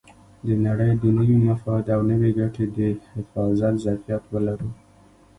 [0.45, 2.79] د نړۍ د نوي مفاد او نوې ګټې د
[3.13, 4.69] حفاظت ظرفیت ولرو.